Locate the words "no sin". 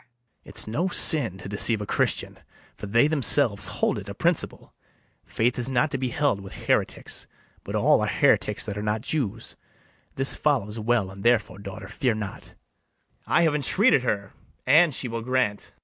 0.67-1.37